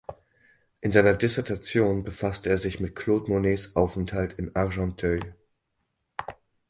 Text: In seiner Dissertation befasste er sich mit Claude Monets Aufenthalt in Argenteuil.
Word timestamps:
In 0.79 0.91
seiner 0.91 1.13
Dissertation 1.15 2.03
befasste 2.03 2.49
er 2.49 2.57
sich 2.57 2.79
mit 2.79 2.95
Claude 2.95 3.29
Monets 3.29 3.75
Aufenthalt 3.75 4.33
in 4.33 4.55
Argenteuil. 4.55 5.35